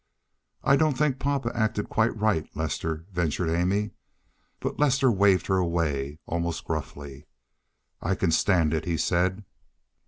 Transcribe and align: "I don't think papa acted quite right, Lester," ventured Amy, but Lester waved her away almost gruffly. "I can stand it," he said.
"I 0.63 0.77
don't 0.77 0.97
think 0.97 1.19
papa 1.19 1.51
acted 1.53 1.87
quite 1.87 2.17
right, 2.19 2.49
Lester," 2.55 3.05
ventured 3.11 3.51
Amy, 3.51 3.91
but 4.59 4.79
Lester 4.79 5.11
waved 5.11 5.45
her 5.45 5.57
away 5.57 6.17
almost 6.25 6.65
gruffly. 6.65 7.27
"I 8.01 8.15
can 8.15 8.31
stand 8.31 8.73
it," 8.73 8.85
he 8.85 8.97
said. 8.97 9.45